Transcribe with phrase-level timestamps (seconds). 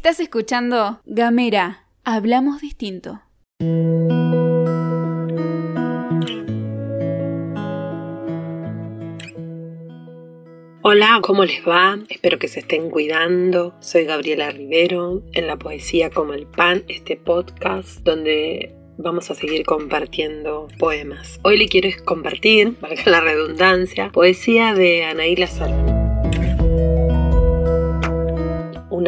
[0.00, 3.20] Estás escuchando Gamera, hablamos distinto.
[10.80, 11.98] Hola, ¿cómo les va?
[12.08, 13.74] Espero que se estén cuidando.
[13.80, 19.66] Soy Gabriela Rivero, en La Poesía como el Pan, este podcast donde vamos a seguir
[19.66, 21.40] compartiendo poemas.
[21.42, 25.99] Hoy le quiero compartir, valga la redundancia, poesía de Anaí Lazaro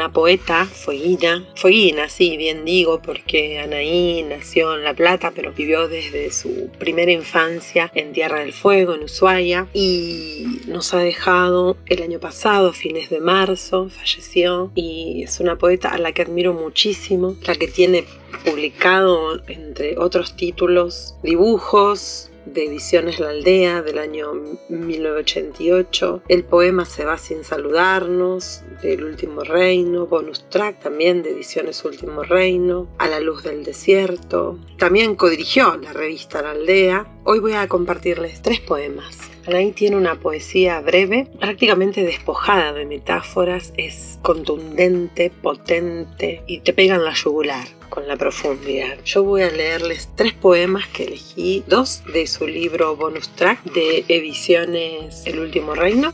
[0.02, 5.86] una poeta fueguina, fueguina, sí, bien digo, porque Anaí nació en La Plata, pero vivió
[5.86, 12.02] desde su primera infancia en Tierra del Fuego, en Ushuaia, y nos ha dejado el
[12.02, 17.36] año pasado, fines de marzo, falleció, y es una poeta a la que admiro muchísimo,
[17.46, 18.04] la que tiene
[18.44, 24.32] publicado, entre otros títulos, dibujos, de Ediciones La Aldea del año
[24.68, 31.84] 1988, el poema Se va sin saludarnos, del Último Reino, bonus track también de Ediciones
[31.84, 34.58] Último Reino, A la luz del desierto.
[34.78, 37.06] También codirigió la revista La Aldea.
[37.24, 39.31] Hoy voy a compartirles tres poemas.
[39.44, 47.04] Anaí tiene una poesía breve, prácticamente despojada de metáforas, es contundente, potente y te pegan
[47.04, 48.98] la yugular con la profundidad.
[49.04, 54.04] Yo voy a leerles tres poemas que elegí, dos de su libro bonus track de
[54.06, 56.12] Ediciones El Último Reino.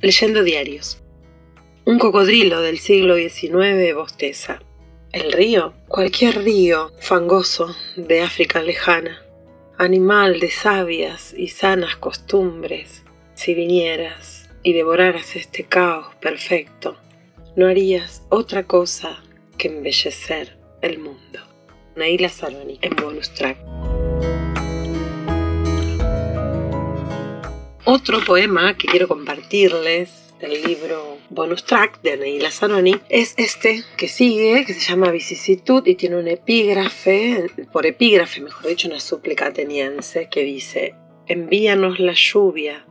[0.00, 1.02] Leyendo diarios.
[1.84, 4.62] Un cocodrilo del siglo XIX bosteza.
[5.12, 9.20] El río, cualquier río fangoso de África lejana,
[9.76, 13.02] animal de sabias y sanas costumbres,
[13.34, 16.96] si vinieras y devoraras este caos perfecto,
[17.56, 19.20] no harías otra cosa
[19.58, 21.40] que embellecer el mundo.
[21.96, 23.58] Naila Saloni en bonus track.
[27.84, 34.08] Otro poema que quiero compartirles del libro bonus track de Naila Saroni es este que
[34.08, 39.46] sigue, que se llama Vicisitud y tiene un epígrafe, por epígrafe mejor dicho, una súplica
[39.46, 40.94] ateniense que dice,
[41.26, 42.86] envíanos la lluvia,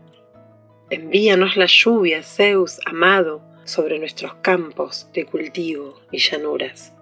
[0.89, 6.93] envíanos la lluvia, Zeus amado, sobre nuestros campos de cultivo y llanuras.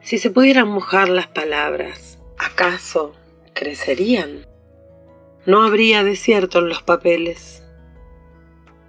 [0.00, 3.14] Si se pudieran mojar las palabras, ¿acaso
[3.54, 4.46] crecerían?
[5.46, 7.61] No habría desierto en los papeles.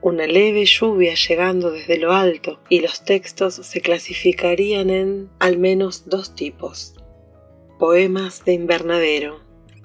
[0.03, 6.09] Una leve lluvia llegando desde lo alto y los textos se clasificarían en al menos
[6.09, 6.95] dos tipos.
[7.79, 9.39] Poemas de invernadero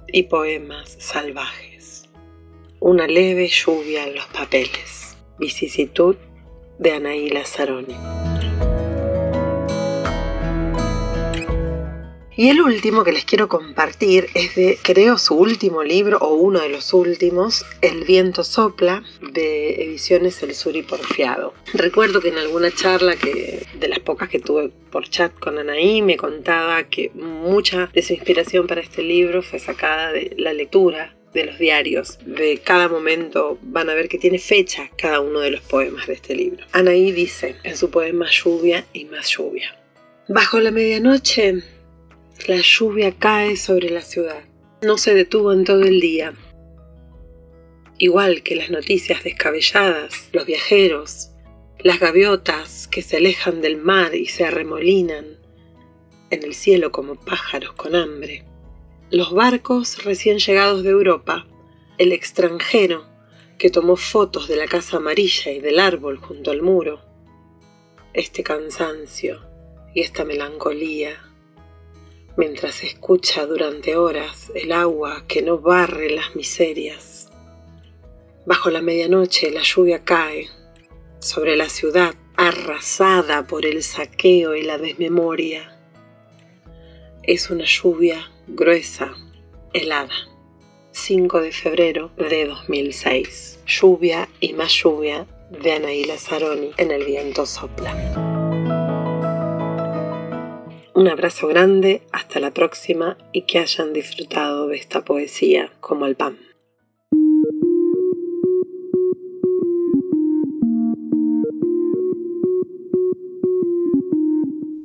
[0.08, 2.08] y poemas salvajes.
[2.80, 5.16] Una leve lluvia en los papeles.
[5.38, 6.16] Vicisitud
[6.80, 7.30] de Anaí.
[12.38, 16.60] Y el último que les quiero compartir es de, creo, su último libro, o uno
[16.60, 21.52] de los últimos, El viento sopla, de Ediciones El Sur y Porfiado.
[21.74, 26.00] Recuerdo que en alguna charla, que de las pocas que tuve por chat con Anaí,
[26.00, 31.16] me contaba que mucha de su inspiración para este libro fue sacada de la lectura
[31.34, 35.50] de los diarios de cada momento van a ver que tiene fecha cada uno de
[35.50, 36.64] los poemas de este libro.
[36.70, 39.76] Anaí dice en su poema Lluvia y más lluvia.
[40.28, 41.64] Bajo la medianoche,
[42.46, 44.42] la lluvia cae sobre la ciudad.
[44.82, 46.34] No se detuvo en todo el día.
[47.98, 51.30] Igual que las noticias descabelladas, los viajeros,
[51.78, 55.38] las gaviotas que se alejan del mar y se arremolinan
[56.30, 58.44] en el cielo como pájaros con hambre
[59.10, 61.46] los barcos recién llegados de Europa,
[61.96, 63.06] el extranjero
[63.56, 67.00] que tomó fotos de la casa amarilla y del árbol junto al muro,
[68.12, 69.40] este cansancio
[69.94, 71.27] y esta melancolía,
[72.38, 77.28] mientras escucha durante horas el agua que no barre las miserias.
[78.46, 80.48] Bajo la medianoche la lluvia cae
[81.18, 85.76] sobre la ciudad arrasada por el saqueo y la desmemoria.
[87.24, 89.12] Es una lluvia gruesa,
[89.74, 90.14] helada.
[90.92, 93.60] 5 de febrero de 2006.
[93.66, 98.27] Lluvia y más lluvia de Anaíla Saroni en El viento sopla.
[100.98, 106.16] Un abrazo grande, hasta la próxima y que hayan disfrutado de esta poesía como el
[106.16, 106.36] pan.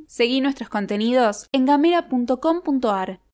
[0.06, 3.18] Seguí nuestros contenidos en gamera.com.ar